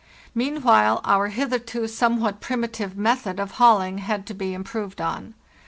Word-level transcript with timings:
Mean 0.33 0.63
while 0.63 0.99
our 1.03 1.27
hitherto 1.27 1.87
somewhat 1.87 2.41
primitive 2.41 2.97
method 2.97 3.39
of 3.39 3.51
hauling 3.51 3.99
had 3.99 4.25
to 4.25 4.33
be 4.33 4.51
improved 4.55 4.99
on. 4.99 5.35